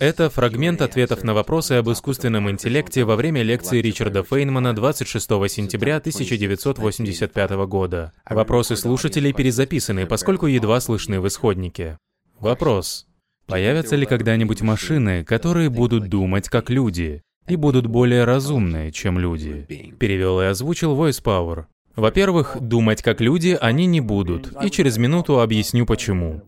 Это 0.00 0.30
фрагмент 0.30 0.80
ответов 0.80 1.24
на 1.24 1.34
вопросы 1.34 1.72
об 1.72 1.90
искусственном 1.90 2.48
интеллекте 2.50 3.04
во 3.04 3.16
время 3.16 3.42
лекции 3.42 3.80
Ричарда 3.80 4.22
Фейнмана 4.22 4.74
26 4.74 5.26
сентября 5.48 5.96
1985 5.96 7.50
года. 7.66 8.12
Вопросы 8.28 8.76
слушателей 8.76 9.32
перезаписаны, 9.32 10.06
поскольку 10.06 10.46
едва 10.46 10.80
слышны 10.80 11.20
в 11.20 11.26
исходнике. 11.26 11.98
Вопрос. 12.38 13.06
Появятся 13.46 13.96
ли 13.96 14.06
когда-нибудь 14.06 14.62
машины, 14.62 15.24
которые 15.24 15.68
будут 15.68 16.08
думать 16.08 16.48
как 16.48 16.70
люди 16.70 17.22
и 17.48 17.56
будут 17.56 17.86
более 17.86 18.24
разумны, 18.24 18.92
чем 18.92 19.18
люди? 19.18 19.66
Перевел 19.98 20.40
и 20.40 20.44
озвучил 20.44 20.94
Voice 20.94 21.22
Power. 21.22 21.64
Во-первых, 21.96 22.58
думать 22.60 23.02
как 23.02 23.20
люди 23.20 23.58
они 23.60 23.86
не 23.86 24.00
будут, 24.00 24.52
и 24.62 24.70
через 24.70 24.98
минуту 24.98 25.40
объясню 25.40 25.86
почему. 25.86 26.42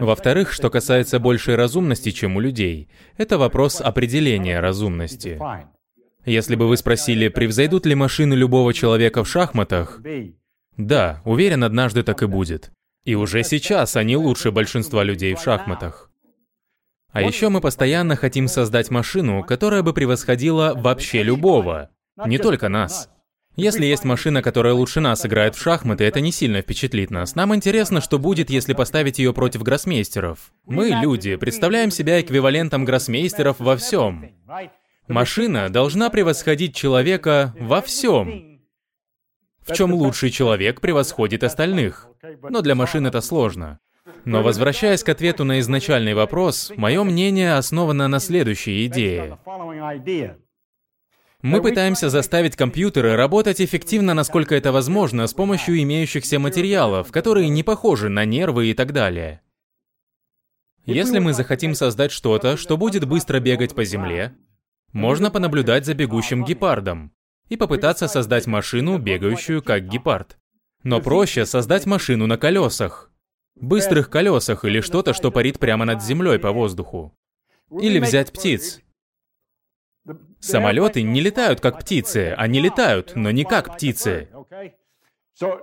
Во-вторых, 0.00 0.52
что 0.52 0.70
касается 0.70 1.18
большей 1.18 1.56
разумности, 1.56 2.10
чем 2.10 2.36
у 2.36 2.40
людей, 2.40 2.88
это 3.16 3.38
вопрос 3.38 3.80
определения 3.80 4.60
разумности. 4.60 5.38
Если 6.24 6.54
бы 6.54 6.68
вы 6.68 6.76
спросили, 6.76 7.28
превзойдут 7.28 7.86
ли 7.86 7.94
машины 7.94 8.34
любого 8.34 8.74
человека 8.74 9.24
в 9.24 9.28
шахматах, 9.28 10.00
да, 10.76 11.20
уверен, 11.24 11.64
однажды 11.64 12.02
так 12.02 12.22
и 12.22 12.26
будет. 12.26 12.72
И 13.04 13.14
уже 13.14 13.42
сейчас 13.42 13.96
они 13.96 14.16
лучше 14.16 14.50
большинства 14.50 15.02
людей 15.04 15.34
в 15.34 15.40
шахматах. 15.40 16.10
А 17.12 17.22
еще 17.22 17.48
мы 17.48 17.60
постоянно 17.60 18.16
хотим 18.16 18.48
создать 18.48 18.90
машину, 18.90 19.42
которая 19.42 19.82
бы 19.82 19.92
превосходила 19.92 20.74
вообще 20.76 21.22
любого, 21.22 21.90
не 22.24 22.38
только 22.38 22.68
нас. 22.68 23.10
Если 23.60 23.84
есть 23.84 24.04
машина, 24.04 24.40
которая 24.40 24.72
лучше 24.72 25.00
нас 25.00 25.26
играет 25.26 25.54
в 25.54 25.60
шахматы, 25.60 26.04
это 26.04 26.20
не 26.20 26.32
сильно 26.32 26.62
впечатлит 26.62 27.10
нас. 27.10 27.34
Нам 27.34 27.54
интересно, 27.54 28.00
что 28.00 28.18
будет, 28.18 28.48
если 28.48 28.72
поставить 28.72 29.18
ее 29.18 29.34
против 29.34 29.62
гроссмейстеров. 29.62 30.52
Мы, 30.64 30.88
люди, 30.88 31.36
представляем 31.36 31.90
себя 31.90 32.22
эквивалентом 32.22 32.86
гроссмейстеров 32.86 33.56
во 33.58 33.76
всем. 33.76 34.30
Машина 35.08 35.68
должна 35.68 36.08
превосходить 36.08 36.74
человека 36.74 37.54
во 37.60 37.82
всем. 37.82 38.62
В 39.60 39.74
чем 39.74 39.92
лучший 39.92 40.30
человек 40.30 40.80
превосходит 40.80 41.44
остальных. 41.44 42.08
Но 42.42 42.62
для 42.62 42.74
машин 42.74 43.06
это 43.06 43.20
сложно. 43.20 43.78
Но 44.24 44.42
возвращаясь 44.42 45.04
к 45.04 45.08
ответу 45.10 45.44
на 45.44 45.60
изначальный 45.60 46.14
вопрос, 46.14 46.72
мое 46.76 47.04
мнение 47.04 47.54
основано 47.54 48.08
на 48.08 48.20
следующей 48.20 48.86
идее. 48.86 49.38
Мы 51.42 51.62
пытаемся 51.62 52.10
заставить 52.10 52.54
компьютеры 52.54 53.16
работать 53.16 53.62
эффективно, 53.62 54.12
насколько 54.12 54.54
это 54.54 54.72
возможно, 54.72 55.26
с 55.26 55.32
помощью 55.32 55.80
имеющихся 55.82 56.38
материалов, 56.38 57.10
которые 57.10 57.48
не 57.48 57.62
похожи 57.62 58.10
на 58.10 58.26
нервы 58.26 58.66
и 58.66 58.74
так 58.74 58.92
далее. 58.92 59.40
Если 60.84 61.18
мы 61.18 61.32
захотим 61.32 61.74
создать 61.74 62.12
что-то, 62.12 62.58
что 62.58 62.76
будет 62.76 63.06
быстро 63.06 63.40
бегать 63.40 63.74
по 63.74 63.84
земле, 63.84 64.34
можно 64.92 65.30
понаблюдать 65.30 65.86
за 65.86 65.94
бегущим 65.94 66.44
гепардом 66.44 67.12
и 67.48 67.56
попытаться 67.56 68.06
создать 68.06 68.46
машину, 68.46 68.98
бегающую 68.98 69.62
как 69.62 69.88
гепард. 69.88 70.36
Но 70.82 71.00
проще 71.00 71.46
создать 71.46 71.86
машину 71.86 72.26
на 72.26 72.36
колесах, 72.36 73.10
быстрых 73.54 74.10
колесах 74.10 74.64
или 74.64 74.80
что-то, 74.80 75.14
что 75.14 75.30
парит 75.30 75.58
прямо 75.58 75.84
над 75.86 76.02
землей 76.02 76.38
по 76.38 76.52
воздуху. 76.52 77.14
Или 77.70 77.98
взять 77.98 78.32
птиц, 78.32 78.80
Самолеты 80.40 81.02
не 81.02 81.20
летают 81.20 81.60
как 81.60 81.80
птицы, 81.80 82.34
они 82.36 82.60
летают, 82.60 83.12
но 83.14 83.30
не 83.30 83.44
как 83.44 83.74
птицы. 83.74 84.28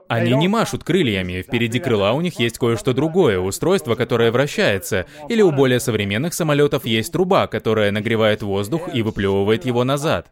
Они 0.07 0.33
не 0.33 0.47
машут 0.47 0.83
крыльями, 0.83 1.41
впереди 1.41 1.79
крыла 1.79 2.13
у 2.13 2.21
них 2.21 2.39
есть 2.39 2.57
кое-что 2.57 2.93
другое, 2.93 3.39
устройство, 3.39 3.95
которое 3.95 4.31
вращается, 4.31 5.05
или 5.29 5.41
у 5.41 5.51
более 5.51 5.79
современных 5.79 6.33
самолетов 6.33 6.85
есть 6.85 7.11
труба, 7.11 7.47
которая 7.47 7.91
нагревает 7.91 8.41
воздух 8.41 8.93
и 8.93 9.01
выплевывает 9.01 9.65
его 9.65 9.83
назад. 9.83 10.31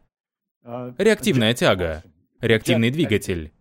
Реактивная 0.97 1.53
тяга, 1.53 2.03
реактивный 2.41 2.89
двигатель. 2.89 3.51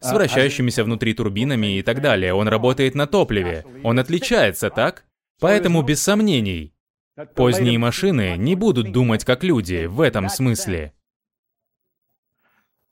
С 0.00 0.12
вращающимися 0.12 0.84
внутри 0.84 1.12
турбинами 1.12 1.78
и 1.78 1.82
так 1.82 2.00
далее. 2.00 2.32
Он 2.32 2.46
работает 2.46 2.94
на 2.94 3.08
топливе. 3.08 3.64
Он 3.82 3.98
отличается, 3.98 4.70
так? 4.70 5.04
Поэтому 5.40 5.82
без 5.82 6.00
сомнений, 6.00 6.72
Поздние 7.34 7.78
машины 7.78 8.36
не 8.36 8.54
будут 8.54 8.92
думать 8.92 9.24
как 9.24 9.42
люди 9.42 9.86
в 9.86 10.00
этом 10.00 10.28
смысле. 10.28 10.92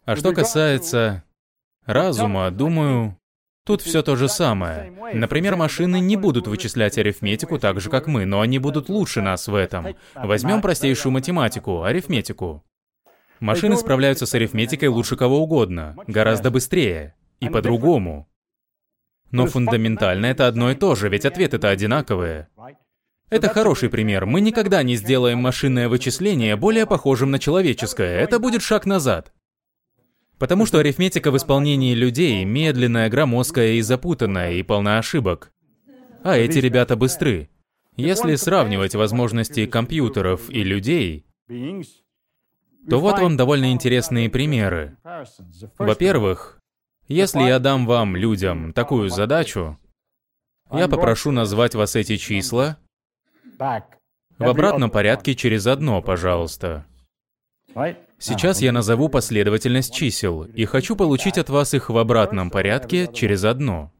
А 0.04 0.16
что 0.16 0.32
касается 0.32 1.24
разума, 1.84 2.50
думаю, 2.50 3.18
тут 3.64 3.82
все 3.82 4.02
то 4.02 4.16
же 4.16 4.28
самое. 4.28 4.92
Например, 5.14 5.56
машины 5.56 6.00
не 6.00 6.16
будут 6.16 6.46
вычислять 6.46 6.98
арифметику 6.98 7.58
так 7.58 7.80
же, 7.80 7.90
как 7.90 8.06
мы, 8.06 8.24
но 8.24 8.40
они 8.40 8.58
будут 8.58 8.88
лучше 8.88 9.22
нас 9.22 9.48
в 9.48 9.54
этом. 9.54 9.96
Возьмем 10.14 10.60
простейшую 10.60 11.12
математику, 11.12 11.82
арифметику. 11.82 12.64
Машины 13.40 13.76
справляются 13.76 14.26
с 14.26 14.34
арифметикой 14.34 14.88
лучше 14.88 15.16
кого 15.16 15.40
угодно, 15.40 15.96
гораздо 16.06 16.50
быстрее 16.50 17.14
и 17.40 17.48
по-другому. 17.48 18.28
Но 19.30 19.46
фундаментально 19.46 20.26
это 20.26 20.46
одно 20.46 20.70
и 20.70 20.74
то 20.74 20.94
же, 20.94 21.08
ведь 21.08 21.26
ответы-то 21.26 21.68
одинаковые. 21.68 22.48
Это 23.28 23.48
хороший 23.48 23.90
пример. 23.90 24.24
Мы 24.24 24.40
никогда 24.40 24.82
не 24.82 24.94
сделаем 24.96 25.38
машинное 25.38 25.88
вычисление 25.88 26.54
более 26.54 26.86
похожим 26.86 27.30
на 27.30 27.38
человеческое. 27.38 28.20
Это 28.20 28.38
будет 28.38 28.62
шаг 28.62 28.86
назад. 28.86 29.32
Потому 30.38 30.66
что 30.66 30.78
арифметика 30.78 31.30
в 31.30 31.36
исполнении 31.36 31.94
людей 31.94 32.44
медленная, 32.44 33.08
громоздкая 33.08 33.72
и 33.72 33.80
запутанная, 33.80 34.52
и 34.52 34.62
полна 34.62 34.98
ошибок. 34.98 35.52
А 36.22 36.36
эти 36.36 36.58
ребята 36.58 36.94
быстры. 36.94 37.48
Если 37.96 38.34
сравнивать 38.34 38.94
возможности 38.94 39.66
компьютеров 39.66 40.50
и 40.50 40.62
людей, 40.62 41.24
то 41.48 43.00
вот 43.00 43.18
вам 43.18 43.36
довольно 43.36 43.72
интересные 43.72 44.28
примеры. 44.28 44.96
Во-первых, 45.78 46.60
если 47.08 47.40
я 47.40 47.58
дам 47.58 47.86
вам, 47.86 48.14
людям, 48.14 48.72
такую 48.72 49.08
задачу, 49.08 49.78
я 50.70 50.88
попрошу 50.88 51.30
назвать 51.30 51.74
вас 51.74 51.96
эти 51.96 52.16
числа, 52.16 52.78
в 54.38 54.44
обратном 54.44 54.90
порядке 54.90 55.34
через 55.34 55.66
одно, 55.66 56.02
пожалуйста. 56.02 56.86
Сейчас 58.18 58.60
я 58.60 58.72
назову 58.72 59.08
последовательность 59.08 59.94
чисел, 59.94 60.44
и 60.44 60.64
хочу 60.64 60.96
получить 60.96 61.36
от 61.38 61.50
вас 61.50 61.74
их 61.74 61.90
в 61.90 61.98
обратном 61.98 62.50
порядке 62.50 63.10
через 63.12 63.44
одно. 63.44 63.92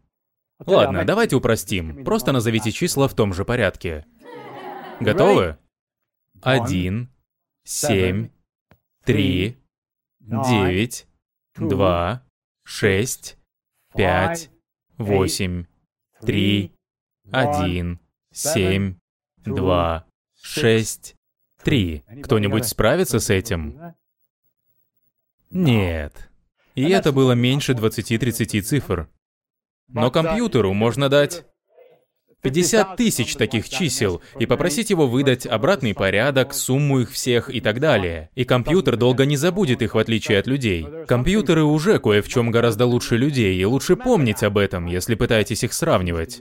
Ладно, 0.65 1.05
давайте 1.05 1.37
упростим. 1.37 2.05
Просто 2.05 2.33
назовите 2.33 2.73
числа 2.73 3.09
в 3.09 3.15
том 3.15 3.35
же 3.35 3.45
порядке. 3.45 4.07
Готовы? 5.01 5.59
Один, 6.41 7.11
семь, 7.65 8.31
три, 9.05 9.59
девять, 10.21 11.07
два, 11.57 12.23
шесть, 12.65 13.37
пять, 13.95 14.51
восемь, 14.97 15.67
три, 16.23 16.73
один, 17.31 18.01
семь, 18.33 18.97
два, 19.47 20.05
шесть, 20.41 21.17
три. 21.63 22.05
Кто-нибудь 22.23 22.67
справится 22.67 23.21
с 23.21 23.31
этим? 23.31 23.95
Нет. 25.51 26.31
И 26.75 26.89
это 26.89 27.13
было 27.13 27.33
меньше 27.33 27.73
20-30 27.73 28.61
цифр. 28.61 29.09
Но 29.89 30.11
компьютеру 30.11 30.73
можно 30.75 31.09
дать 31.09 31.45
50 32.43 32.97
тысяч 32.97 33.35
таких 33.35 33.69
чисел 33.69 34.21
и 34.39 34.47
попросить 34.47 34.91
его 34.91 35.07
выдать 35.09 35.47
обратный 35.47 35.95
порядок, 35.95 36.55
сумму 36.55 37.01
их 37.01 37.11
всех 37.11 37.53
и 37.53 37.61
так 37.61 37.81
далее. 37.81 38.31
И 38.35 38.45
компьютер 38.45 38.97
долго 38.97 39.25
не 39.25 39.37
забудет 39.37 39.83
их 39.83 39.95
в 39.95 39.99
отличие 39.99 40.39
от 40.39 40.47
людей. 40.47 40.87
Компьютеры 41.09 41.65
уже 41.65 41.99
кое 41.99 42.23
в 42.23 42.29
чем 42.29 42.51
гораздо 42.51 42.87
лучше 42.87 43.17
людей, 43.17 43.59
и 43.59 43.65
лучше 43.65 43.97
помнить 43.97 44.43
об 44.43 44.59
этом, 44.59 44.87
если 44.87 45.15
пытаетесь 45.15 45.65
их 45.65 45.73
сравнивать. 45.73 46.41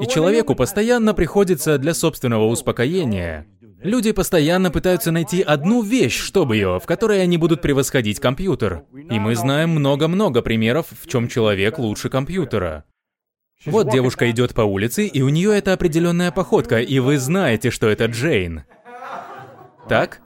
И 0.00 0.06
человеку 0.06 0.54
постоянно 0.54 1.12
приходится 1.12 1.78
для 1.78 1.92
собственного 1.92 2.46
успокоения. 2.46 3.46
Люди 3.82 4.12
постоянно 4.12 4.70
пытаются 4.70 5.10
найти 5.10 5.42
одну 5.42 5.82
вещь, 5.82 6.16
чтобы 6.16 6.56
ее, 6.56 6.78
в 6.80 6.86
которой 6.86 7.20
они 7.22 7.36
будут 7.36 7.60
превосходить 7.60 8.20
компьютер. 8.20 8.84
И 9.10 9.18
мы 9.18 9.34
знаем 9.34 9.70
много-много 9.70 10.40
примеров, 10.40 10.86
в 10.90 11.08
чем 11.08 11.28
человек 11.28 11.78
лучше 11.78 12.08
компьютера. 12.08 12.84
Вот 13.66 13.90
девушка 13.90 14.30
идет 14.30 14.54
по 14.54 14.62
улице, 14.62 15.06
и 15.06 15.22
у 15.22 15.28
нее 15.28 15.56
это 15.56 15.72
определенная 15.72 16.32
походка, 16.32 16.80
и 16.80 16.98
вы 16.98 17.18
знаете, 17.18 17.70
что 17.70 17.88
это 17.88 18.06
Джейн. 18.06 18.64
Так? 19.88 20.20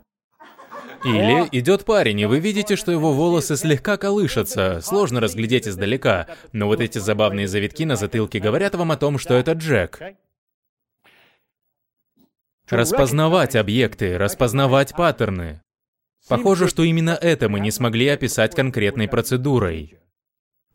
Или 1.07 1.49
идет 1.53 1.85
парень, 1.85 2.21
и 2.21 2.27
вы 2.27 2.41
видите, 2.41 2.77
что 2.77 2.91
его 2.91 3.13
волосы 3.13 3.57
слегка 3.57 3.97
колышутся, 3.97 4.81
сложно 4.83 5.21
разглядеть 5.21 5.69
издалека, 5.69 6.27
но 6.53 6.67
вот 6.67 6.81
эти 6.81 6.99
забавные 6.99 7.47
завитки 7.47 7.85
на 7.85 7.97
затылке 7.97 8.41
говорят 8.41 8.75
вам 8.75 8.91
о 8.93 8.97
том, 8.97 9.19
что 9.19 9.35
это 9.35 9.53
Джек. 9.53 10.01
Распознавать 12.69 13.55
объекты, 13.55 14.19
распознавать 14.19 14.95
паттерны. 14.97 15.61
Похоже, 16.29 16.67
что 16.67 16.83
именно 16.83 17.17
это 17.21 17.49
мы 17.49 17.61
не 17.61 17.71
смогли 17.71 18.09
описать 18.09 18.55
конкретной 18.57 19.07
процедурой. 19.07 19.99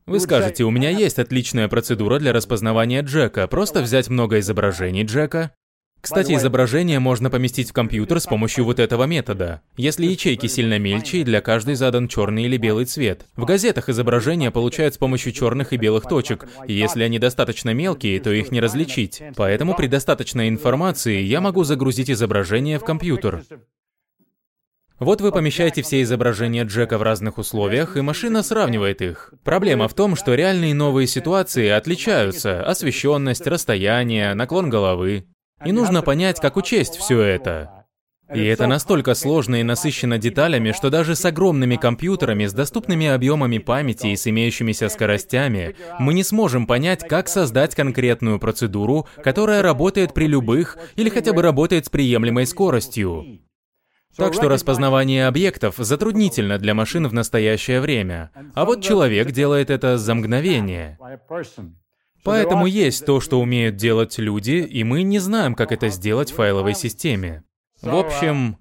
Вы 0.06 0.20
скажете, 0.20 0.64
у 0.64 0.72
меня 0.72 0.90
есть 0.90 1.20
отличная 1.20 1.68
процедура 1.68 2.20
для 2.20 2.34
распознавания 2.34 3.02
Джека, 3.02 3.48
просто 3.48 3.82
взять 3.82 4.10
много 4.10 4.40
изображений 4.40 5.04
Джека, 5.04 5.54
Кстати, 6.02 6.34
изображение 6.34 7.00
можно 7.00 7.30
поместить 7.30 7.70
в 7.70 7.74
компьютер 7.74 8.20
с 8.20 8.26
помощью 8.26 8.66
вот 8.66 8.80
этого 8.80 9.04
метода. 9.04 9.62
Если 9.78 10.08
ячейки 10.08 10.48
сильно 10.48 10.80
мельче, 10.80 11.20
и 11.20 11.24
для 11.24 11.42
каждой 11.42 11.76
задан 11.76 12.08
черный 12.08 12.46
или 12.46 12.58
белый 12.58 12.86
цвет. 12.86 13.26
В 13.36 13.46
газетах 13.46 13.88
изображения 13.88 14.50
получают 14.50 14.96
с 14.96 14.98
помощью 14.98 15.32
черных 15.32 15.74
и 15.74 15.78
белых 15.78 16.08
точек, 16.08 16.48
и 16.68 16.74
если 16.74 17.04
они 17.04 17.20
достаточно 17.20 17.74
мелкие, 17.74 18.20
то 18.20 18.32
их 18.32 18.52
не 18.52 18.60
различить. 18.60 19.22
Поэтому 19.36 19.76
при 19.76 19.88
достаточной 19.88 20.50
информации 20.50 21.22
я 21.22 21.40
могу 21.40 21.64
загрузить 21.64 22.10
изображение 22.10 22.80
в 22.80 22.84
компьютер. 22.84 23.44
Вот 25.00 25.20
вы 25.20 25.32
помещаете 25.32 25.82
все 25.82 26.04
изображения 26.04 26.64
Джека 26.64 27.00
в 27.00 27.02
разных 27.02 27.40
условиях, 27.40 27.98
и 27.98 28.02
машина 28.02 28.44
сравнивает 28.44 29.02
их. 29.02 29.34
Проблема 29.44 29.88
в 29.88 29.96
том, 29.96 30.16
что 30.16 30.36
реальные 30.36 30.76
новые 30.76 31.08
ситуации 31.08 31.70
отличаются. 31.70 32.64
Освещенность, 32.64 33.48
расстояние, 33.48 34.36
наклон 34.36 34.70
головы. 34.70 35.26
И 35.66 35.72
нужно 35.72 36.02
понять, 36.02 36.40
как 36.40 36.58
учесть 36.58 36.96
все 36.96 37.22
это. 37.22 37.82
И 38.34 38.44
это 38.46 38.66
настолько 38.66 39.14
сложно 39.14 39.58
и 39.60 39.64
насыщено 39.64 40.18
деталями, 40.18 40.72
что 40.72 40.90
даже 40.90 41.16
с 41.16 41.26
огромными 41.26 41.76
компьютерами, 41.76 42.46
с 42.46 42.54
доступными 42.54 43.08
объемами 43.08 43.58
памяти 43.58 44.08
и 44.08 44.16
с 44.16 44.26
имеющимися 44.26 44.88
скоростями, 44.88 45.76
мы 46.00 46.14
не 46.14 46.24
сможем 46.24 46.66
понять, 46.66 47.06
как 47.08 47.28
создать 47.28 47.76
конкретную 47.76 48.40
процедуру, 48.40 49.06
которая 49.22 49.62
работает 49.62 50.14
при 50.14 50.28
любых 50.28 50.78
или 50.96 51.10
хотя 51.10 51.34
бы 51.34 51.42
работает 51.42 51.88
с 51.88 51.90
приемлемой 51.90 52.46
скоростью. 52.46 53.42
Так 54.16 54.34
что 54.34 54.50
распознавание 54.50 55.28
объектов 55.28 55.76
затруднительно 55.78 56.58
для 56.58 56.74
машин 56.74 57.08
в 57.08 57.14
настоящее 57.14 57.82
время. 57.82 58.32
А 58.54 58.66
вот 58.66 58.82
человек 58.82 59.32
делает 59.32 59.70
это 59.70 59.98
за 59.98 60.16
мгновение. 60.16 60.98
Поэтому 62.24 62.66
есть 62.66 63.06
то, 63.06 63.20
что 63.20 63.40
умеют 63.40 63.76
делать 63.76 64.18
люди, 64.18 64.66
и 64.70 64.84
мы 64.84 65.04
не 65.04 65.20
знаем, 65.20 65.56
как 65.56 65.72
это 65.72 65.90
сделать 65.90 66.32
в 66.32 66.36
файловой 66.36 66.76
системе. 66.76 67.44
В 67.82 67.96
общем, 67.96 68.58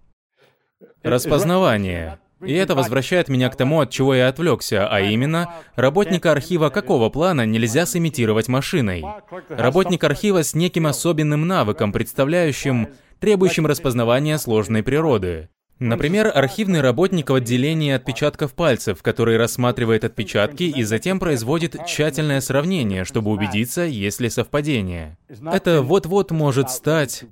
распознавание. 1.02 2.18
И 2.42 2.54
это 2.54 2.74
возвращает 2.74 3.28
меня 3.28 3.50
к 3.50 3.56
тому, 3.56 3.80
от 3.80 3.90
чего 3.90 4.14
я 4.14 4.28
отвлекся, 4.28 4.88
а 4.88 5.00
именно, 5.00 5.54
работника 5.76 6.32
архива 6.32 6.70
какого 6.70 7.10
плана 7.10 7.44
нельзя 7.44 7.84
сымитировать 7.84 8.48
машиной. 8.48 9.04
Работник 9.50 10.02
архива 10.04 10.42
с 10.42 10.54
неким 10.54 10.86
особенным 10.86 11.46
навыком, 11.46 11.92
представляющим, 11.92 12.88
требующим 13.18 13.66
распознавания 13.66 14.38
сложной 14.38 14.82
природы. 14.82 15.50
Например, 15.80 16.30
архивный 16.32 16.82
работник 16.82 17.30
в 17.30 17.34
отделении 17.34 17.92
отпечатков 17.92 18.52
пальцев, 18.52 19.02
который 19.02 19.38
рассматривает 19.38 20.04
отпечатки 20.04 20.64
и 20.64 20.82
затем 20.82 21.18
производит 21.18 21.74
тщательное 21.86 22.42
сравнение, 22.42 23.04
чтобы 23.04 23.30
убедиться, 23.30 23.82
есть 23.82 24.20
ли 24.20 24.28
совпадение. 24.28 25.16
Это 25.50 25.80
вот-вот 25.80 26.32
может 26.32 26.70
стать... 26.70 27.24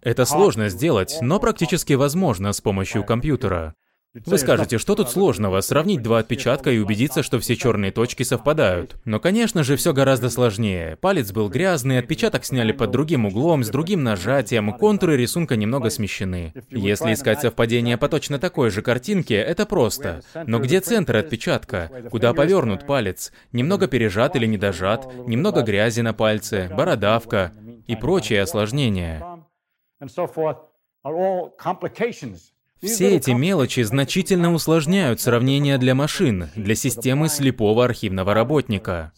Это 0.00 0.24
сложно 0.24 0.70
сделать, 0.70 1.18
но 1.20 1.38
практически 1.38 1.92
возможно 1.92 2.54
с 2.54 2.62
помощью 2.62 3.04
компьютера. 3.04 3.74
Вы 4.14 4.36
скажете, 4.36 4.76
что 4.76 4.94
тут 4.94 5.08
сложного, 5.08 5.62
сравнить 5.62 6.02
два 6.02 6.18
отпечатка 6.18 6.70
и 6.70 6.78
убедиться, 6.78 7.22
что 7.22 7.38
все 7.40 7.56
черные 7.56 7.92
точки 7.92 8.24
совпадают. 8.24 8.96
Но, 9.06 9.18
конечно 9.20 9.64
же, 9.64 9.76
все 9.76 9.94
гораздо 9.94 10.28
сложнее. 10.28 10.96
Палец 11.00 11.32
был 11.32 11.48
грязный, 11.48 11.98
отпечаток 11.98 12.44
сняли 12.44 12.72
под 12.72 12.90
другим 12.90 13.24
углом, 13.24 13.64
с 13.64 13.70
другим 13.70 14.02
нажатием, 14.02 14.70
контуры 14.74 15.16
рисунка 15.16 15.56
немного 15.56 15.88
смещены. 15.88 16.52
Если 16.68 17.14
искать 17.14 17.40
совпадение 17.40 17.96
по 17.96 18.10
точно 18.10 18.38
такой 18.38 18.70
же 18.70 18.82
картинке, 18.82 19.36
это 19.36 19.64
просто. 19.64 20.20
Но 20.46 20.58
где 20.58 20.80
центр 20.80 21.16
отпечатка? 21.16 21.90
Куда 22.10 22.34
повернут 22.34 22.86
палец? 22.86 23.32
Немного 23.52 23.86
пережат 23.86 24.36
или 24.36 24.44
недожат? 24.44 25.10
Немного 25.26 25.62
грязи 25.62 26.02
на 26.02 26.12
пальце? 26.12 26.70
Бородавка? 26.70 27.52
И 27.86 27.96
прочие 27.96 28.42
осложнения. 28.42 29.24
Все 32.82 33.16
эти 33.16 33.30
мелочи 33.30 33.80
значительно 33.82 34.52
усложняют 34.52 35.20
сравнение 35.20 35.78
для 35.78 35.94
машин, 35.94 36.48
для 36.56 36.74
системы 36.74 37.28
слепого 37.28 37.84
архивного 37.84 38.34
работника, 38.34 39.12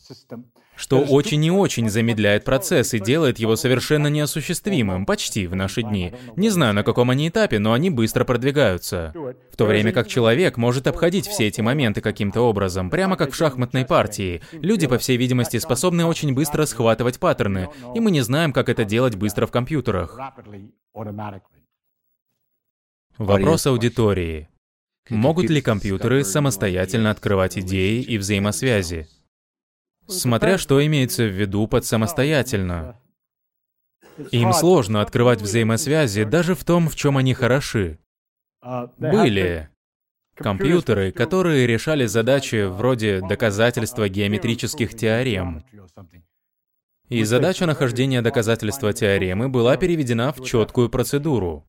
что 0.76 1.00
очень 1.00 1.42
и 1.44 1.50
очень 1.50 1.88
замедляет 1.88 2.44
процесс 2.44 2.92
и 2.92 3.00
делает 3.00 3.38
его 3.38 3.56
совершенно 3.56 4.08
неосуществимым, 4.08 5.06
почти 5.06 5.46
в 5.46 5.56
наши 5.56 5.82
дни. 5.82 6.12
Не 6.36 6.50
знаю, 6.50 6.74
на 6.74 6.82
каком 6.82 7.08
они 7.08 7.28
этапе, 7.28 7.58
но 7.58 7.72
они 7.72 7.88
быстро 7.88 8.24
продвигаются. 8.24 9.14
В 9.50 9.56
то 9.56 9.64
время 9.64 9.92
как 9.92 10.08
человек 10.08 10.58
может 10.58 10.86
обходить 10.86 11.26
все 11.26 11.46
эти 11.46 11.62
моменты 11.62 12.02
каким-то 12.02 12.42
образом, 12.42 12.90
прямо 12.90 13.16
как 13.16 13.32
в 13.32 13.36
шахматной 13.36 13.86
партии. 13.86 14.42
Люди, 14.52 14.86
по 14.86 14.98
всей 14.98 15.16
видимости, 15.16 15.58
способны 15.58 16.04
очень 16.04 16.34
быстро 16.34 16.66
схватывать 16.66 17.18
паттерны, 17.18 17.70
и 17.94 18.00
мы 18.00 18.10
не 18.10 18.20
знаем, 18.20 18.52
как 18.52 18.68
это 18.68 18.84
делать 18.84 19.14
быстро 19.14 19.46
в 19.46 19.50
компьютерах. 19.50 20.18
Вопрос 23.18 23.66
аудитории. 23.66 24.48
Могут 25.08 25.48
ли 25.48 25.60
компьютеры 25.60 26.24
самостоятельно 26.24 27.10
открывать 27.10 27.56
идеи 27.58 28.02
и 28.02 28.18
взаимосвязи? 28.18 29.06
Смотря 30.08 30.58
что 30.58 30.84
имеется 30.84 31.24
в 31.24 31.32
виду 31.32 31.68
под 31.68 31.84
самостоятельно. 31.84 33.00
Им 34.32 34.52
сложно 34.52 35.00
открывать 35.00 35.40
взаимосвязи 35.40 36.24
даже 36.24 36.54
в 36.54 36.64
том, 36.64 36.88
в 36.88 36.96
чем 36.96 37.16
они 37.16 37.34
хороши. 37.34 37.98
Были 38.98 39.68
компьютеры, 40.34 41.12
которые 41.12 41.68
решали 41.68 42.06
задачи 42.06 42.66
вроде 42.66 43.20
доказательства 43.20 44.08
геометрических 44.08 44.94
теорем. 44.94 45.64
И 47.08 47.22
задача 47.22 47.66
нахождения 47.66 48.22
доказательства 48.22 48.92
теоремы 48.92 49.48
была 49.48 49.76
переведена 49.76 50.32
в 50.32 50.42
четкую 50.44 50.88
процедуру. 50.88 51.64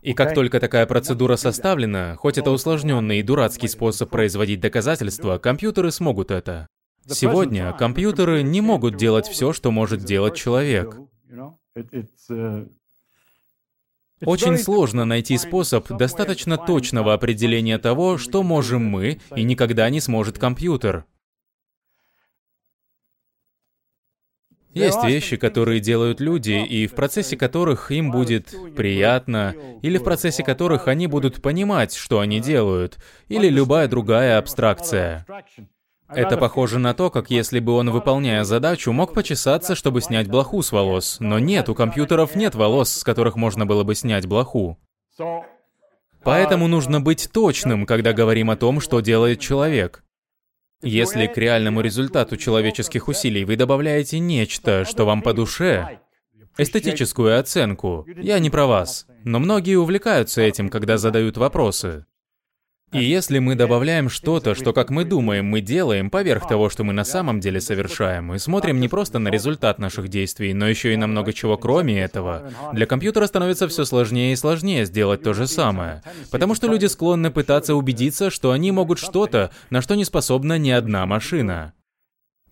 И 0.00 0.14
как 0.14 0.34
только 0.34 0.60
такая 0.60 0.86
процедура 0.86 1.36
составлена, 1.36 2.16
хоть 2.16 2.38
это 2.38 2.50
усложненный 2.50 3.18
и 3.18 3.22
дурацкий 3.22 3.68
способ 3.68 4.10
производить 4.10 4.60
доказательства, 4.60 5.38
компьютеры 5.38 5.90
смогут 5.90 6.30
это. 6.30 6.68
Сегодня 7.06 7.72
компьютеры 7.72 8.42
не 8.42 8.60
могут 8.60 8.96
делать 8.96 9.26
все, 9.26 9.52
что 9.52 9.70
может 9.70 10.04
делать 10.04 10.36
человек. 10.36 10.96
Очень 14.24 14.58
сложно 14.58 15.04
найти 15.04 15.38
способ 15.38 15.88
достаточно 15.88 16.58
точного 16.58 17.14
определения 17.14 17.78
того, 17.78 18.18
что 18.18 18.42
можем 18.42 18.84
мы, 18.84 19.20
и 19.34 19.42
никогда 19.44 19.88
не 19.90 20.00
сможет 20.00 20.38
компьютер. 20.38 21.04
Есть 24.74 25.02
вещи, 25.04 25.36
которые 25.36 25.80
делают 25.80 26.20
люди, 26.20 26.64
и 26.64 26.86
в 26.86 26.94
процессе 26.94 27.36
которых 27.36 27.90
им 27.90 28.10
будет 28.10 28.54
приятно, 28.76 29.54
или 29.82 29.98
в 29.98 30.04
процессе 30.04 30.44
которых 30.44 30.88
они 30.88 31.06
будут 31.06 31.42
понимать, 31.42 31.94
что 31.94 32.20
они 32.20 32.40
делают, 32.40 32.98
или 33.28 33.48
любая 33.48 33.88
другая 33.88 34.38
абстракция. 34.38 35.26
Это 36.08 36.38
похоже 36.38 36.78
на 36.78 36.94
то, 36.94 37.10
как 37.10 37.30
если 37.30 37.60
бы 37.60 37.72
он, 37.72 37.90
выполняя 37.90 38.44
задачу, 38.44 38.92
мог 38.92 39.12
почесаться, 39.12 39.74
чтобы 39.74 40.00
снять 40.00 40.28
блоху 40.28 40.62
с 40.62 40.72
волос. 40.72 41.18
Но 41.20 41.38
нет, 41.38 41.68
у 41.68 41.74
компьютеров 41.74 42.34
нет 42.34 42.54
волос, 42.54 42.90
с 42.90 43.04
которых 43.04 43.36
можно 43.36 43.66
было 43.66 43.84
бы 43.84 43.94
снять 43.94 44.26
блоху. 44.26 44.78
Поэтому 46.22 46.66
нужно 46.66 47.00
быть 47.00 47.30
точным, 47.32 47.86
когда 47.86 48.12
говорим 48.12 48.50
о 48.50 48.56
том, 48.56 48.80
что 48.80 49.00
делает 49.00 49.40
человек. 49.40 50.02
Если 50.82 51.26
к 51.26 51.36
реальному 51.36 51.80
результату 51.80 52.36
человеческих 52.36 53.08
усилий 53.08 53.44
вы 53.44 53.56
добавляете 53.56 54.20
нечто, 54.20 54.84
что 54.84 55.04
вам 55.04 55.22
по 55.22 55.32
душе, 55.32 56.00
эстетическую 56.56 57.38
оценку, 57.38 58.06
я 58.16 58.38
не 58.38 58.48
про 58.50 58.66
вас, 58.66 59.06
но 59.24 59.40
многие 59.40 59.76
увлекаются 59.76 60.40
этим, 60.40 60.68
когда 60.68 60.96
задают 60.96 61.36
вопросы. 61.36 62.06
И 62.92 63.04
если 63.04 63.38
мы 63.38 63.54
добавляем 63.54 64.08
что-то, 64.08 64.54
что, 64.54 64.72
как 64.72 64.88
мы 64.88 65.04
думаем, 65.04 65.44
мы 65.46 65.60
делаем 65.60 66.08
поверх 66.08 66.48
того, 66.48 66.70
что 66.70 66.84
мы 66.84 66.94
на 66.94 67.04
самом 67.04 67.38
деле 67.40 67.60
совершаем, 67.60 68.34
и 68.34 68.38
смотрим 68.38 68.80
не 68.80 68.88
просто 68.88 69.18
на 69.18 69.28
результат 69.28 69.78
наших 69.78 70.08
действий, 70.08 70.54
но 70.54 70.66
еще 70.66 70.94
и 70.94 70.96
на 70.96 71.06
много 71.06 71.32
чего 71.34 71.58
кроме 71.58 72.00
этого, 72.00 72.50
для 72.72 72.86
компьютера 72.86 73.26
становится 73.26 73.68
все 73.68 73.84
сложнее 73.84 74.32
и 74.32 74.36
сложнее 74.36 74.86
сделать 74.86 75.22
то 75.22 75.34
же 75.34 75.46
самое. 75.46 76.02
Потому 76.30 76.54
что 76.54 76.66
люди 76.66 76.86
склонны 76.86 77.30
пытаться 77.30 77.74
убедиться, 77.74 78.30
что 78.30 78.52
они 78.52 78.72
могут 78.72 78.98
что-то, 78.98 79.50
на 79.68 79.82
что 79.82 79.94
не 79.94 80.04
способна 80.04 80.58
ни 80.58 80.70
одна 80.70 81.04
машина. 81.04 81.74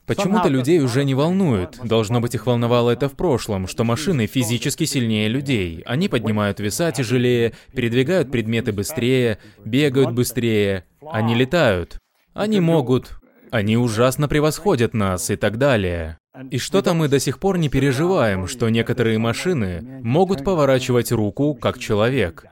Почему-то 0.06 0.48
людей 0.48 0.80
уже 0.80 1.04
не 1.04 1.14
волнует. 1.14 1.78
Должно 1.82 2.20
быть, 2.20 2.34
их 2.34 2.46
волновало 2.46 2.90
это 2.90 3.08
в 3.08 3.12
прошлом, 3.12 3.66
что 3.66 3.84
машины 3.84 4.26
физически 4.26 4.84
сильнее 4.84 5.28
людей. 5.28 5.82
Они 5.84 6.08
поднимают 6.08 6.60
веса 6.60 6.92
тяжелее, 6.92 7.54
передвигают 7.75 8.30
предметы 8.30 8.72
быстрее, 8.72 9.38
бегают 9.64 10.12
быстрее. 10.12 10.84
Они 11.10 11.34
летают. 11.34 11.98
Они 12.34 12.60
могут. 12.60 13.18
Они 13.50 13.76
ужасно 13.76 14.28
превосходят 14.28 14.94
нас 14.94 15.30
и 15.30 15.36
так 15.36 15.58
далее. 15.58 16.18
И 16.50 16.58
что-то 16.58 16.92
мы 16.94 17.08
до 17.08 17.18
сих 17.18 17.38
пор 17.38 17.58
не 17.58 17.68
переживаем, 17.68 18.46
что 18.46 18.68
некоторые 18.68 19.18
машины 19.18 20.00
могут 20.02 20.44
поворачивать 20.44 21.10
руку 21.10 21.54
как 21.54 21.78
человек. 21.78 22.44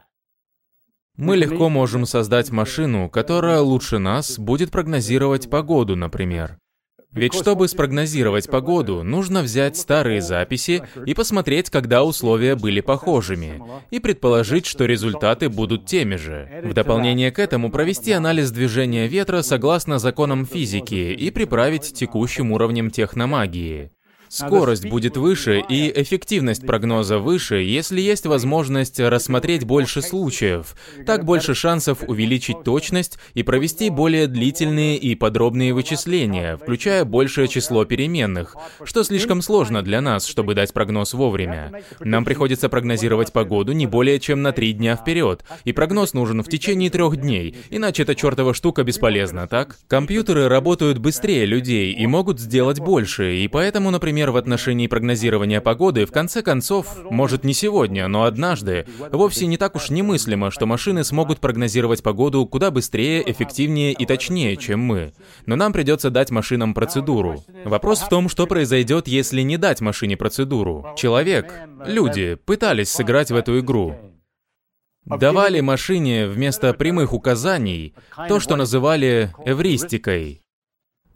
Мы 1.17 1.37
легко 1.37 1.69
можем 1.69 2.07
создать 2.07 2.51
машину, 2.51 3.09
которая 3.09 3.61
лучше 3.61 3.99
нас 3.99 4.39
будет 4.39 4.73
прогнозировать 4.73 5.49
погоду, 5.49 5.95
например. 5.95 6.59
Ведь 7.15 7.35
чтобы 7.35 7.69
спрогнозировать 7.69 8.49
погоду, 8.49 9.03
нужно 9.05 9.43
взять 9.43 9.77
старые 9.77 10.21
записи 10.21 10.83
и 11.07 11.15
посмотреть, 11.15 11.71
когда 11.71 12.03
условия 12.03 12.57
были 12.57 12.81
похожими, 12.81 13.63
и 13.91 14.01
предположить, 14.01 14.67
что 14.67 14.85
результаты 14.85 15.49
будут 15.49 15.87
теми 15.87 16.17
же. 16.17 16.49
В 16.65 16.75
дополнение 16.75 17.31
к 17.31 17.39
этому 17.39 17.71
провести 17.71 18.13
анализ 18.13 18.51
движения 18.51 19.07
ветра 19.07 19.43
согласно 19.43 19.99
законам 19.99 20.45
физики 20.45 21.13
и 21.13 21.31
приправить 21.31 21.95
текущим 21.95 22.53
уровнем 22.53 22.91
техномагии. 22.91 23.91
Скорость 24.35 24.87
будет 24.87 25.17
выше 25.17 25.63
и 25.69 25.93
эффективность 25.95 26.67
прогноза 26.67 27.21
выше, 27.21 27.63
если 27.63 28.01
есть 28.01 28.27
возможность 28.27 28.99
рассмотреть 28.99 29.63
больше 29.63 30.03
случаев. 30.03 30.75
Так 31.07 31.25
больше 31.25 31.55
шансов 31.55 32.03
увеличить 32.05 32.65
точность 32.65 33.17
и 33.35 33.45
провести 33.45 33.91
более 33.91 34.27
длительные 34.27 34.97
и 34.97 35.15
подробные 35.15 35.73
вычисления, 35.73 36.57
включая 36.57 37.05
большее 37.05 37.47
число 37.47 37.85
переменных, 37.85 38.57
что 38.83 39.05
слишком 39.05 39.41
сложно 39.41 39.83
для 39.83 40.01
нас, 40.01 40.27
чтобы 40.27 40.55
дать 40.55 40.73
прогноз 40.73 41.15
вовремя. 41.15 41.71
Нам 42.01 42.25
приходится 42.25 42.69
прогнозировать 42.69 43.33
погоду 43.33 43.71
не 43.71 43.87
более 43.87 44.19
чем 44.19 44.43
на 44.43 44.51
три 44.51 44.73
дня 44.73 44.97
вперед, 44.97 45.45
и 45.63 45.73
прогноз 45.73 46.13
нужен 46.13 46.43
в 46.43 46.49
течение 46.49 46.91
трех 46.91 47.17
дней, 47.17 47.57
иначе 47.71 48.03
эта 48.03 48.17
чертова 48.17 48.53
штука 48.53 48.83
бесполезна, 48.83 49.47
так? 49.47 49.77
Компьютеры 49.87 50.49
работают 50.49 50.99
быстрее 50.99 51.47
людей 51.47 51.93
и 51.93 52.05
могут 52.09 52.41
сделать 52.41 52.81
больше, 52.81 53.37
и 53.37 53.47
поэтому, 53.47 53.93
например, 53.93 54.24
например, 54.25 54.31
в 54.31 54.37
отношении 54.39 54.87
прогнозирования 54.87 55.61
погоды, 55.61 56.07
в 56.07 56.13
конце 56.13 56.41
концов, 56.43 56.87
может 57.11 57.45
не 57.45 57.53
сегодня, 57.53 58.09
но 58.09 58.25
однажды, 58.25 58.87
вовсе 59.13 59.47
не 59.47 59.59
так 59.59 59.77
уж 59.77 59.91
немыслимо, 59.91 60.51
что 60.51 60.67
машины 60.67 61.05
смогут 61.05 61.41
прогнозировать 61.41 62.03
погоду 62.03 62.47
куда 62.47 62.71
быстрее, 62.71 63.23
эффективнее 63.31 63.93
и 63.93 64.07
точнее, 64.07 64.57
чем 64.57 64.81
мы. 64.81 65.13
Но 65.45 65.57
нам 65.57 65.73
придется 65.73 66.11
дать 66.11 66.31
машинам 66.31 66.73
процедуру. 66.73 67.45
Вопрос 67.67 68.01
в 68.01 68.09
том, 68.09 68.31
что 68.31 68.47
произойдет, 68.47 69.09
если 69.09 69.43
не 69.43 69.59
дать 69.59 69.83
машине 69.83 70.17
процедуру. 70.17 70.87
Человек, 70.97 71.53
люди, 71.85 72.37
пытались 72.37 72.91
сыграть 72.91 73.31
в 73.31 73.37
эту 73.37 73.59
игру. 73.61 73.95
Давали 75.05 75.61
машине 75.61 76.27
вместо 76.27 76.73
прямых 76.73 77.13
указаний 77.13 77.95
то, 78.29 78.41
что 78.41 78.57
называли 78.57 79.35
эвристикой. 79.45 80.44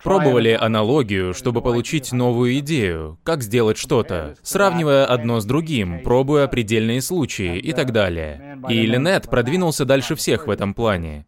Пробовали 0.08 0.56
аналогию, 0.58 1.34
чтобы 1.34 1.60
получить 1.60 2.12
новую 2.12 2.58
идею, 2.60 3.18
как 3.24 3.42
сделать 3.42 3.76
что-то, 3.76 4.36
сравнивая 4.42 5.04
одно 5.04 5.38
с 5.38 5.44
другим, 5.44 6.02
пробуя 6.02 6.46
предельные 6.46 7.02
случаи 7.02 7.58
и 7.58 7.74
так 7.74 7.92
далее. 7.92 8.58
И 8.70 8.86
Линет 8.86 9.28
продвинулся 9.28 9.84
дальше 9.84 10.14
всех 10.14 10.46
в 10.46 10.50
этом 10.50 10.72
плане. 10.72 11.26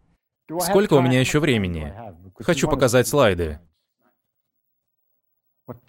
Сколько 0.61 0.95
у 0.95 1.03
меня 1.03 1.21
еще 1.21 1.41
времени? 1.41 1.93
Хочу 2.41 2.69
показать 2.69 3.07
слайды. 3.07 3.61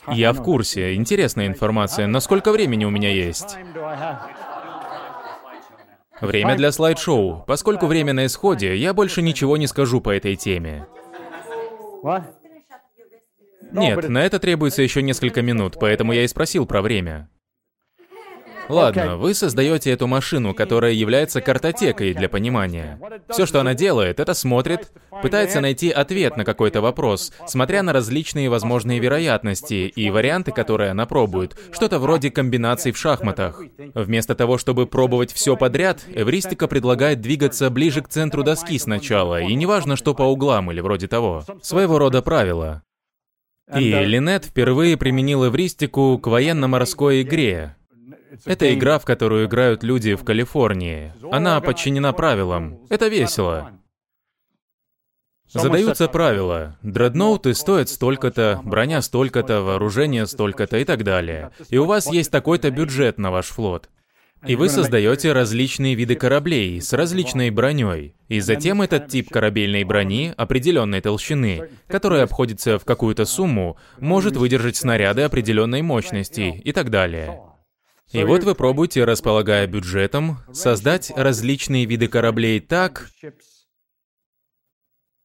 Я 0.09 0.33
в 0.33 0.43
курсе. 0.43 0.93
Интересная 0.95 1.47
информация. 1.47 2.07
Но 2.07 2.19
сколько 2.19 2.51
времени 2.51 2.83
у 2.83 2.89
меня 2.89 3.09
есть? 3.09 3.57
Время 6.19 6.57
для 6.57 6.73
слайд-шоу. 6.73 7.45
Поскольку 7.47 7.87
время 7.87 8.11
на 8.11 8.25
исходе, 8.25 8.75
я 8.75 8.93
больше 8.93 9.21
ничего 9.21 9.55
не 9.55 9.67
скажу 9.67 10.01
по 10.01 10.09
этой 10.13 10.35
теме. 10.35 10.85
Нет, 13.71 14.09
на 14.09 14.23
это 14.23 14.39
требуется 14.39 14.81
еще 14.81 15.01
несколько 15.01 15.41
минут, 15.41 15.77
поэтому 15.79 16.13
я 16.13 16.23
и 16.23 16.27
спросил 16.27 16.65
про 16.65 16.81
время. 16.81 17.29
Ладно, 18.71 19.17
вы 19.17 19.33
создаете 19.33 19.91
эту 19.91 20.07
машину, 20.07 20.53
которая 20.53 20.93
является 20.93 21.41
картотекой 21.41 22.13
для 22.13 22.29
понимания. 22.29 22.99
Все, 23.29 23.45
что 23.45 23.59
она 23.59 23.73
делает, 23.73 24.19
это 24.19 24.33
смотрит, 24.33 24.91
пытается 25.21 25.59
найти 25.61 25.89
ответ 25.89 26.37
на 26.37 26.45
какой-то 26.45 26.81
вопрос, 26.81 27.33
смотря 27.47 27.83
на 27.83 27.93
различные 27.93 28.49
возможные 28.49 28.99
вероятности 28.99 29.91
и 29.93 30.09
варианты, 30.09 30.51
которые 30.51 30.91
она 30.91 31.05
пробует, 31.05 31.57
что-то 31.71 31.99
вроде 31.99 32.31
комбинаций 32.31 32.91
в 32.91 32.97
шахматах. 32.97 33.61
Вместо 33.93 34.35
того, 34.35 34.57
чтобы 34.57 34.87
пробовать 34.87 35.33
все 35.33 35.57
подряд, 35.57 36.05
эвристика 36.13 36.67
предлагает 36.67 37.21
двигаться 37.21 37.69
ближе 37.69 38.01
к 38.01 38.07
центру 38.07 38.43
доски 38.43 38.77
сначала, 38.79 39.41
и 39.41 39.53
неважно, 39.53 39.95
что 39.95 40.13
по 40.13 40.23
углам 40.23 40.71
или 40.71 40.79
вроде 40.79 41.07
того. 41.07 41.43
Своего 41.61 41.97
рода 41.97 42.21
правило. 42.21 42.83
И 43.75 43.91
Линет 43.93 44.45
впервые 44.45 44.97
применил 44.97 45.47
эвристику 45.47 46.17
к 46.17 46.27
военно-морской 46.27 47.21
игре. 47.21 47.75
Это 48.45 48.73
игра, 48.73 48.99
в 48.99 49.05
которую 49.05 49.45
играют 49.47 49.83
люди 49.83 50.15
в 50.15 50.23
Калифорнии. 50.23 51.13
Она 51.31 51.59
подчинена 51.61 52.13
правилам. 52.13 52.79
Это 52.89 53.07
весело. 53.07 53.71
Задаются 55.47 56.07
правила. 56.07 56.77
Дредноуты 56.81 57.53
стоят 57.53 57.89
столько-то, 57.89 58.61
броня 58.63 59.01
столько-то, 59.01 59.61
вооружение 59.61 60.25
столько-то 60.25 60.77
и 60.77 60.85
так 60.85 61.03
далее. 61.03 61.51
И 61.69 61.77
у 61.77 61.85
вас 61.85 62.09
есть 62.11 62.31
такой-то 62.31 62.71
бюджет 62.71 63.17
на 63.17 63.31
ваш 63.31 63.47
флот. 63.47 63.89
И 64.45 64.55
вы 64.55 64.69
создаете 64.69 65.33
различные 65.33 65.93
виды 65.93 66.15
кораблей 66.15 66.81
с 66.81 66.93
различной 66.93 67.51
броней. 67.51 68.15
И 68.27 68.39
затем 68.39 68.81
этот 68.81 69.07
тип 69.07 69.29
корабельной 69.29 69.83
брони 69.83 70.33
определенной 70.35 71.01
толщины, 71.01 71.69
которая 71.87 72.23
обходится 72.23 72.79
в 72.79 72.85
какую-то 72.85 73.25
сумму, 73.25 73.77
может 73.99 74.37
выдержать 74.37 74.77
снаряды 74.77 75.21
определенной 75.21 75.83
мощности 75.83 76.59
и 76.63 76.71
так 76.71 76.89
далее. 76.89 77.39
И 78.11 78.23
вот 78.23 78.43
вы 78.43 78.55
пробуете, 78.55 79.05
располагая 79.05 79.67
бюджетом, 79.67 80.39
создать 80.51 81.11
различные 81.15 81.85
виды 81.85 82.07
кораблей 82.07 82.59
так, 82.59 83.09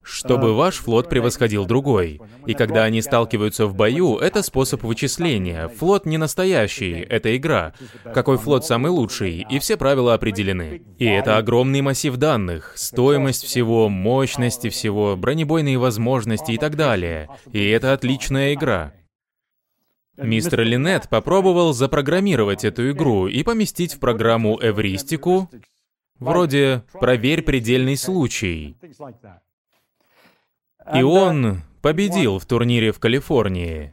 чтобы 0.06 0.54
ваш 0.54 0.76
флот 0.76 1.08
превосходил 1.08 1.66
другой. 1.66 2.20
И 2.46 2.54
когда 2.54 2.84
они 2.84 3.02
сталкиваются 3.02 3.66
в 3.66 3.74
бою, 3.74 4.18
это 4.18 4.42
способ 4.42 4.84
вычисления. 4.84 5.66
Флот 5.68 6.06
не 6.06 6.16
настоящий, 6.16 6.92
это 7.00 7.36
игра. 7.36 7.74
Какой 8.14 8.38
флот 8.38 8.64
самый 8.64 8.92
лучший, 8.92 9.44
и 9.50 9.58
все 9.58 9.76
правила 9.76 10.14
определены. 10.14 10.82
И 10.98 11.06
это 11.06 11.38
огромный 11.38 11.80
массив 11.80 12.16
данных, 12.16 12.74
стоимость 12.76 13.44
всего, 13.44 13.88
мощности 13.88 14.68
всего, 14.70 15.16
бронебойные 15.16 15.76
возможности 15.76 16.52
и 16.52 16.58
так 16.58 16.76
далее. 16.76 17.28
И 17.50 17.66
это 17.66 17.92
отличная 17.92 18.54
игра. 18.54 18.92
Мистер 20.16 20.62
Линет 20.62 21.08
попробовал 21.08 21.72
запрограммировать 21.72 22.64
эту 22.64 22.92
игру 22.92 23.26
и 23.26 23.42
поместить 23.42 23.94
в 23.94 23.98
программу 23.98 24.56
эвристику, 24.62 25.50
вроде 26.20 26.84
«проверь 26.92 27.42
предельный 27.42 27.96
случай». 27.96 28.76
И 30.94 31.02
он 31.02 31.62
победил 31.82 32.38
в 32.38 32.46
турнире 32.46 32.92
в 32.92 32.98
Калифорнии. 32.98 33.92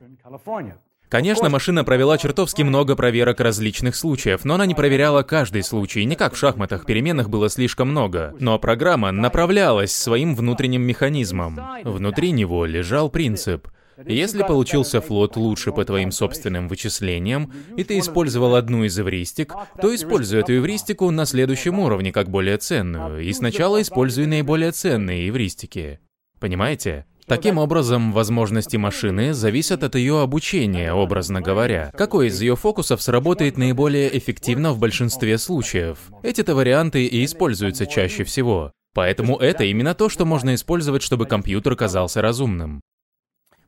Конечно, 1.13 1.47
машина 1.47 1.83
провела 1.83 2.17
чертовски 2.17 2.63
много 2.63 2.95
проверок 2.95 3.39
различных 3.39 3.95
случаев, 3.95 4.45
но 4.45 4.55
она 4.55 4.65
не 4.65 4.73
проверяла 4.73 5.21
каждый 5.21 5.61
случай, 5.61 6.05
не 6.05 6.15
как 6.15 6.33
в 6.33 6.37
шахматах, 6.37 6.87
переменных 6.87 7.29
было 7.29 7.49
слишком 7.49 7.89
много. 7.89 8.33
Но 8.39 8.57
программа 8.57 9.11
направлялась 9.11 9.95
своим 9.95 10.35
внутренним 10.35 10.81
механизмом. 10.81 11.59
Внутри 11.83 12.31
него 12.31 12.65
лежал 12.65 13.11
принцип. 13.11 13.67
Если 14.07 14.41
получился 14.41 15.01
флот 15.01 15.37
лучше 15.37 15.71
по 15.71 15.85
твоим 15.85 16.11
собственным 16.11 16.67
вычислениям, 16.67 17.53
и 17.77 17.83
ты 17.83 17.99
использовал 17.99 18.55
одну 18.55 18.83
из 18.83 18.97
эвристик, 18.97 19.53
то 19.79 19.93
используй 19.93 20.39
эту 20.39 20.55
эвристику 20.55 21.11
на 21.11 21.25
следующем 21.25 21.77
уровне 21.77 22.11
как 22.11 22.27
более 22.29 22.57
ценную, 22.57 23.21
и 23.21 23.31
сначала 23.33 23.81
используй 23.83 24.25
наиболее 24.25 24.71
ценные 24.71 25.29
эвристики. 25.29 25.99
Понимаете? 26.43 27.05
Таким 27.25 27.57
образом, 27.57 28.11
возможности 28.11 28.75
машины 28.75 29.33
зависят 29.33 29.81
от 29.81 29.95
ее 29.95 30.19
обучения, 30.19 30.91
образно 30.91 31.39
говоря. 31.39 31.89
Какой 31.97 32.27
из 32.27 32.41
ее 32.41 32.57
фокусов 32.57 33.01
сработает 33.01 33.55
наиболее 33.57 34.17
эффективно 34.17 34.73
в 34.73 34.77
большинстве 34.77 35.37
случаев? 35.37 35.99
Эти-то 36.21 36.53
варианты 36.53 37.05
и 37.05 37.23
используются 37.23 37.85
чаще 37.85 38.25
всего. 38.25 38.73
Поэтому 38.93 39.37
это 39.37 39.63
именно 39.63 39.93
то, 39.93 40.09
что 40.09 40.25
можно 40.25 40.53
использовать, 40.53 41.01
чтобы 41.01 41.27
компьютер 41.27 41.77
казался 41.77 42.21
разумным. 42.21 42.81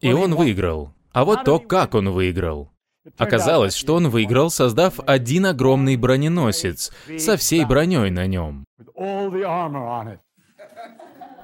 И 0.01 0.11
он 0.11 0.35
выиграл. 0.35 0.93
А 1.13 1.23
вот 1.23 1.45
то, 1.45 1.59
как 1.59 1.95
он 1.95 2.09
выиграл. 2.09 2.71
Оказалось, 3.17 3.73
что 3.73 3.95
он 3.95 4.09
выиграл, 4.09 4.49
создав 4.49 4.99
один 5.07 5.45
огромный 5.45 5.95
броненосец 5.95 6.91
со 7.19 7.37
всей 7.37 7.63
броней 7.63 8.09
на 8.09 8.27
нем. 8.27 8.65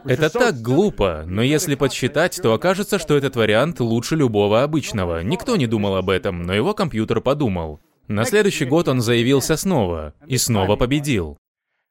Это 0.06 0.30
так 0.30 0.62
глупо, 0.62 1.24
но 1.28 1.42
если 1.42 1.76
подсчитать, 1.76 2.40
то 2.42 2.54
окажется, 2.54 3.00
что 3.00 3.16
этот 3.16 3.36
вариант 3.36 3.80
лучше 3.80 4.16
любого 4.16 4.64
обычного. 4.64 5.24
Никто 5.24 5.56
не 5.56 5.68
думал 5.68 5.96
об 5.96 6.10
этом, 6.10 6.44
но 6.44 6.54
его 6.54 6.74
компьютер 6.74 7.22
подумал. 7.22 7.80
На 8.08 8.26
следующий 8.26 8.66
год 8.66 8.88
он 8.88 9.02
заявился 9.02 9.56
снова 9.56 10.14
и 10.28 10.38
снова 10.38 10.76
победил. 10.76 11.38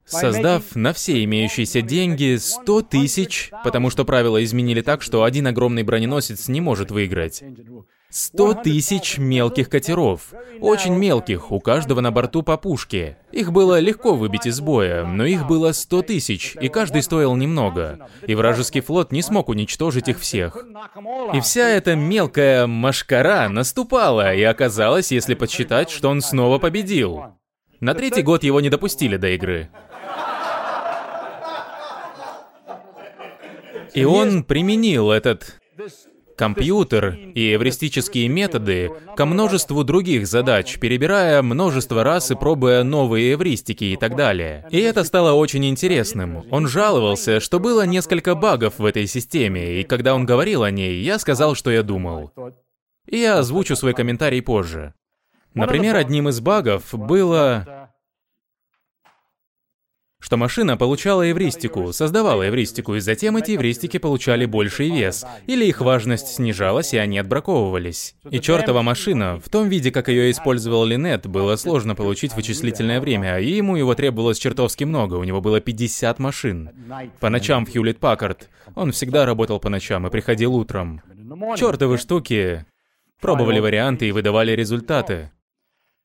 Создав 0.05 0.75
на 0.75 0.93
все 0.93 1.23
имеющиеся 1.25 1.83
деньги 1.83 2.37
100 2.37 2.83
тысяч, 2.83 3.51
потому 3.63 3.91
что 3.91 4.05
правила 4.05 4.43
изменили 4.43 4.83
так, 4.83 5.03
что 5.03 5.23
один 5.23 5.47
огромный 5.47 5.85
броненосец 5.85 6.49
не 6.49 6.61
может 6.61 6.91
выиграть. 6.91 7.45
100 8.11 8.55
тысяч 8.65 9.19
мелких 9.19 9.69
катеров. 9.69 10.33
Очень 10.61 10.95
мелких, 10.95 11.53
у 11.53 11.61
каждого 11.61 12.01
на 12.01 12.11
борту 12.11 12.43
по 12.43 12.57
пушке. 12.57 13.17
Их 13.31 13.53
было 13.53 13.79
легко 13.79 14.15
выбить 14.15 14.47
из 14.47 14.61
боя, 14.61 15.05
но 15.05 15.25
их 15.25 15.47
было 15.47 15.73
100 15.73 16.03
тысяч, 16.03 16.57
и 16.61 16.69
каждый 16.69 17.03
стоил 17.03 17.37
немного. 17.37 18.09
И 18.27 18.35
вражеский 18.35 18.81
флот 18.81 19.13
не 19.13 19.23
смог 19.23 19.49
уничтожить 19.49 20.09
их 20.09 20.19
всех. 20.19 20.67
И 21.33 21.41
вся 21.41 21.69
эта 21.69 21.95
мелкая 21.95 22.67
машкара 22.67 23.49
наступала, 23.49 24.35
и 24.35 24.43
оказалось, 24.43 25.13
если 25.13 25.35
подсчитать, 25.35 25.91
что 25.91 26.09
он 26.09 26.21
снова 26.21 26.59
победил. 26.59 27.23
На 27.79 27.95
третий 27.95 28.23
год 28.23 28.43
его 28.43 28.61
не 28.61 28.71
допустили 28.71 29.17
до 29.17 29.29
игры. 29.29 29.71
И 33.95 34.05
он 34.05 34.45
применил 34.45 35.11
этот 35.11 35.61
компьютер 36.41 37.19
и 37.35 37.55
эвристические 37.55 38.29
методы 38.29 38.91
ко 39.15 39.27
множеству 39.27 39.85
других 39.85 40.27
задач, 40.27 40.79
перебирая 40.79 41.43
множество 41.43 42.03
раз 42.03 42.31
и 42.31 42.35
пробуя 42.35 42.83
новые 42.83 43.35
эвристики 43.35 43.85
и 43.85 43.97
так 43.97 44.17
далее. 44.17 44.67
И 44.71 44.79
это 44.79 45.05
стало 45.05 45.35
очень 45.35 45.67
интересным. 45.67 46.47
Он 46.51 46.67
жаловался, 46.67 47.41
что 47.41 47.61
было 47.61 47.85
несколько 47.85 48.35
багов 48.35 48.79
в 48.79 48.87
этой 48.87 49.07
системе, 49.07 49.81
и 49.81 49.85
когда 49.85 50.15
он 50.15 50.25
говорил 50.25 50.63
о 50.63 50.71
ней, 50.71 51.03
я 51.03 51.19
сказал, 51.19 51.55
что 51.55 51.71
я 51.71 51.83
думал. 51.83 52.33
И 53.07 53.19
я 53.19 53.41
озвучу 53.41 53.77
свой 53.77 53.93
комментарий 53.93 54.41
позже. 54.41 54.95
Например, 55.53 55.97
одним 55.97 56.31
из 56.31 56.41
багов 56.41 56.85
было 56.95 57.80
что 60.21 60.37
машина 60.37 60.77
получала 60.77 61.29
эвристику, 61.31 61.93
создавала 61.93 62.49
эвристику, 62.49 62.95
и 62.95 63.01
затем 63.01 63.39
эти 63.39 63.57
эвристики 63.57 63.99
получали 63.99 64.45
больший 64.45 64.91
вес, 64.91 65.25
или 65.47 65.65
их 65.65 65.81
важность 65.81 66.29
снижалась, 66.29 66.93
и 66.95 66.99
они 66.99 67.19
отбраковывались. 67.19 68.15
И 68.31 68.39
чертова 68.39 68.83
машина, 68.83 69.41
в 69.45 69.49
том 69.49 69.69
виде, 69.69 69.91
как 69.91 70.09
ее 70.09 70.31
использовал 70.31 70.85
Линет, 70.85 71.27
было 71.27 71.57
сложно 71.57 71.95
получить 71.95 72.35
вычислительное 72.35 73.01
время, 73.01 73.39
и 73.39 73.51
ему 73.51 73.77
его 73.77 73.95
требовалось 73.95 74.39
чертовски 74.39 74.85
много, 74.85 75.15
у 75.15 75.25
него 75.25 75.41
было 75.41 75.61
50 75.61 76.19
машин. 76.19 76.71
По 77.19 77.31
ночам 77.31 77.65
в 77.65 77.73
Хьюлит 77.73 77.99
Паккард. 77.99 78.51
Он 78.75 78.93
всегда 78.93 79.25
работал 79.25 79.59
по 79.59 79.71
ночам 79.71 80.07
и 80.07 80.11
приходил 80.11 80.55
утром. 80.55 81.03
Чертовы 81.57 81.97
штуки 81.97 82.67
пробовали 83.21 83.59
варианты 83.59 84.09
и 84.09 84.13
выдавали 84.13 84.53
результаты. 84.53 85.31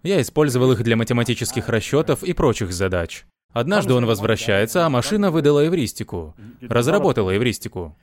Я 0.04 0.22
использовал 0.22 0.72
их 0.72 0.84
для 0.84 0.96
математических 0.96 1.68
расчетов 1.68 2.24
и 2.24 2.34
прочих 2.34 2.72
задач. 2.72 3.26
Однажды 3.56 3.94
он 3.94 4.06
возвращается, 4.06 4.86
а 4.86 4.90
машина 4.90 5.32
выдала 5.32 5.66
эвристику. 5.66 6.36
Разработала 6.60 7.38
эвристику. 7.38 7.98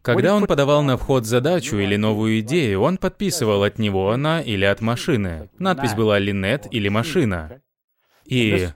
Когда 0.00 0.34
он 0.34 0.46
подавал 0.46 0.82
на 0.82 0.96
вход 0.96 1.26
задачу 1.26 1.76
или 1.76 1.96
новую 1.96 2.40
идею, 2.40 2.80
он 2.80 2.96
подписывал 2.96 3.64
от 3.64 3.78
него 3.78 4.10
она 4.10 4.40
или 4.40 4.64
от 4.64 4.80
машины. 4.80 5.50
Надпись 5.58 5.92
была 5.92 6.18
«Линет» 6.18 6.68
или 6.70 6.88
«Машина». 6.88 7.60
И 8.24 8.68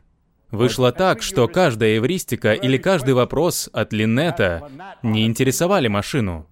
вышло 0.51 0.93
так, 0.93 1.23
что 1.23 1.49
каждая 1.49 1.97
эвристика 1.97 2.53
или 2.53 2.77
каждый 2.77 3.15
вопрос 3.15 3.71
от 3.73 3.95
Линнета 3.95 4.69
не 5.03 5.25
интересовали 5.25 5.89
машину 5.89 6.50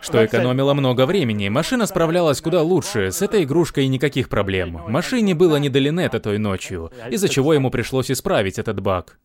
что 0.00 0.24
экономило 0.24 0.74
много 0.74 1.06
времени. 1.06 1.48
Машина 1.48 1.86
справлялась 1.86 2.40
куда 2.40 2.62
лучше, 2.62 3.10
с 3.10 3.22
этой 3.22 3.44
игрушкой 3.44 3.88
никаких 3.88 4.28
проблем. 4.28 4.80
Машине 4.88 5.34
было 5.34 5.56
не 5.56 5.68
до 5.68 5.78
Линета 5.78 6.20
той 6.20 6.38
ночью, 6.38 6.92
из-за 7.10 7.28
чего 7.28 7.54
ему 7.54 7.70
пришлось 7.70 8.10
исправить 8.10 8.58
этот 8.58 8.80
баг. 8.80 9.18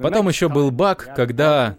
Потом 0.00 0.28
еще 0.28 0.48
был 0.48 0.70
баг, 0.70 1.14
когда 1.14 1.76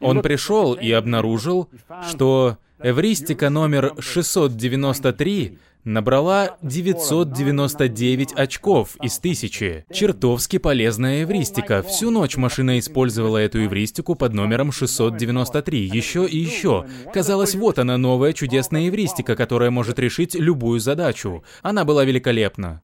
он 0.00 0.22
пришел 0.22 0.74
и 0.74 0.90
обнаружил, 0.92 1.68
что 2.08 2.58
эвристика 2.80 3.50
номер 3.50 3.94
693 3.98 5.58
набрала 5.84 6.56
999 6.62 8.32
очков 8.32 8.96
из 9.02 9.18
1000. 9.18 9.84
Чертовски 9.92 10.58
полезная 10.58 11.22
эвристика. 11.22 11.82
Всю 11.82 12.10
ночь 12.10 12.36
машина 12.36 12.78
использовала 12.78 13.38
эту 13.38 13.64
эвристику 13.64 14.14
под 14.14 14.34
номером 14.34 14.72
693. 14.72 15.86
Еще 15.86 16.26
и 16.26 16.36
еще. 16.36 16.86
Казалось, 17.12 17.54
вот 17.54 17.78
она 17.78 17.96
новая 17.96 18.32
чудесная 18.32 18.88
эвристика, 18.88 19.36
которая 19.36 19.70
может 19.70 19.98
решить 19.98 20.34
любую 20.34 20.80
задачу. 20.80 21.44
Она 21.62 21.84
была 21.84 22.04
великолепна. 22.04 22.82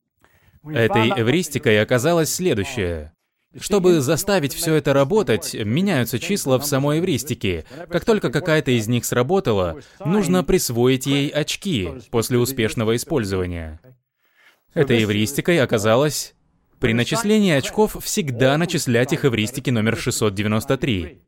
Этой 0.65 1.11
эвристикой 1.11 1.81
оказалось 1.83 2.33
следующее. 2.33 3.13
Чтобы 3.61 4.01
заставить 4.01 4.55
все 4.55 4.75
это 4.75 4.93
работать, 4.93 5.55
меняются 5.55 6.19
числа 6.19 6.59
в 6.59 6.67
самой 6.67 6.99
эвристике. 6.99 7.65
Как 7.89 8.05
только 8.05 8.31
какая-то 8.31 8.73
из 8.73 8.89
них 8.89 9.05
сработала, 9.05 9.81
нужно 10.05 10.43
присвоить 10.43 11.07
ей 11.07 11.29
очки 11.29 11.91
после 12.11 12.39
успешного 12.39 12.97
использования. 12.97 13.81
Этой 14.75 15.05
эвристикой 15.05 15.61
оказалось 15.61 16.35
при 16.81 16.93
начислении 16.93 17.53
очков 17.53 17.97
всегда 18.03 18.59
начислять 18.59 19.13
их 19.13 19.25
эвристики 19.25 19.71
номер 19.71 19.97
693. 19.97 21.23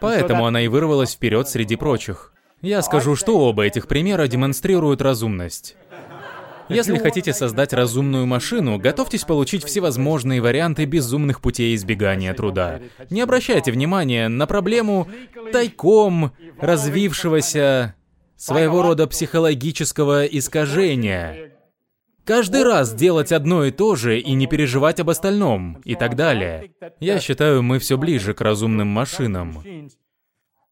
Поэтому 0.00 0.46
она 0.46 0.60
и 0.60 0.68
вырвалась 0.68 1.14
вперед 1.14 1.48
среди 1.48 1.76
прочих. 1.76 2.32
Я 2.60 2.82
скажу, 2.82 3.16
что 3.16 3.38
оба 3.38 3.64
этих 3.64 3.88
примера 3.88 4.26
демонстрируют 4.26 5.00
разумность. 5.00 5.76
Если 6.68 6.98
хотите 6.98 7.32
создать 7.32 7.72
разумную 7.72 8.26
машину, 8.26 8.78
готовьтесь 8.78 9.24
получить 9.24 9.64
всевозможные 9.64 10.40
варианты 10.40 10.84
безумных 10.84 11.40
путей 11.40 11.74
избегания 11.74 12.34
труда. 12.34 12.80
Не 13.10 13.22
обращайте 13.22 13.72
внимания 13.72 14.28
на 14.28 14.46
проблему 14.46 15.08
тайком 15.52 16.32
развившегося 16.60 17.94
своего 18.36 18.82
рода 18.82 19.06
психологического 19.06 20.24
искажения. 20.26 21.52
Каждый 22.24 22.62
раз 22.62 22.92
делать 22.92 23.32
одно 23.32 23.64
и 23.64 23.70
то 23.70 23.96
же 23.96 24.20
и 24.20 24.32
не 24.34 24.46
переживать 24.46 25.00
об 25.00 25.08
остальном, 25.08 25.80
и 25.84 25.94
так 25.94 26.14
далее. 26.14 26.72
Я 27.00 27.20
считаю, 27.20 27.62
мы 27.62 27.78
все 27.78 27.96
ближе 27.96 28.34
к 28.34 28.42
разумным 28.42 28.88
машинам. 28.88 29.62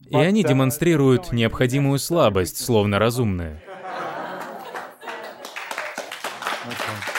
И 0.09 0.17
они 0.17 0.45
демонстрируют 0.45 1.33
необходимую 1.33 1.99
слабость, 1.99 2.63
словно 2.63 2.99
разумные. 2.99 3.63
Okay. 6.69 7.16